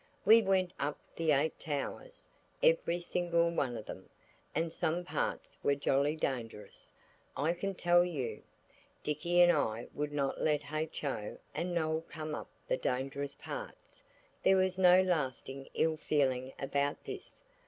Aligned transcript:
We 0.25 0.41
went 0.41 0.71
up 0.79 0.97
the 1.15 1.29
eight 1.31 1.59
towers, 1.59 2.27
every 2.63 2.99
single 2.99 3.51
one 3.51 3.77
of 3.77 3.85
them, 3.85 4.09
and 4.55 4.73
some 4.73 5.03
parts 5.05 5.59
were 5.61 5.75
jolly 5.75 6.15
dangerous, 6.15 6.91
I 7.37 7.53
can 7.53 7.75
tell 7.75 8.03
you. 8.03 8.41
Dicky 9.03 9.43
and 9.43 9.51
I 9.51 9.89
would 9.93 10.11
not 10.11 10.41
let 10.41 10.73
H.O. 10.73 11.37
and 11.53 11.77
Noël 11.77 12.07
come 12.07 12.33
up 12.33 12.49
the 12.67 12.77
dangerous 12.77 13.35
parts. 13.35 14.01
There 14.41 14.57
was 14.57 14.79
no 14.79 15.03
lasting 15.03 15.67
ill 15.75 15.97
feeling 15.97 16.53
about 16.57 17.03
this. 17.03 17.43